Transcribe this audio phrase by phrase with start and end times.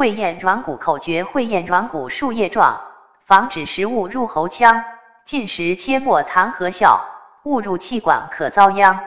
[0.00, 2.80] 会咽软骨口诀：会咽软骨树叶状，
[3.22, 4.82] 防止食物入喉腔。
[5.26, 7.04] 进食切莫谈和笑，
[7.42, 8.98] 误入气管可遭殃。